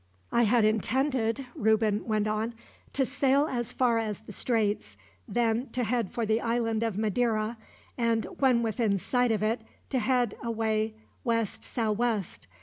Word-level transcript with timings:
"I 0.31 0.45
had 0.49 0.65
intended," 0.65 1.45
Reuben 1.53 2.07
went 2.07 2.25
on, 2.25 2.55
"to 2.93 3.05
sail 3.05 3.45
as 3.47 3.71
far 3.71 3.99
as 3.99 4.21
the 4.21 4.31
straits; 4.31 4.97
then 5.27 5.69
to 5.73 5.83
head 5.83 6.09
for 6.11 6.25
the 6.25 6.41
island 6.41 6.81
of 6.81 6.97
Madeira 6.97 7.55
and, 7.99 8.25
when 8.39 8.63
within 8.63 8.97
sight 8.97 9.31
of 9.31 9.43
it, 9.43 9.61
to 9.91 9.99
head 9.99 10.33
away 10.41 10.95
west 11.23 11.63
sou' 11.63 11.91
west. 11.91 12.47